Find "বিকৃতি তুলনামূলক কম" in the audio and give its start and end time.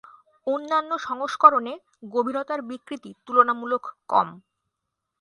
2.69-4.27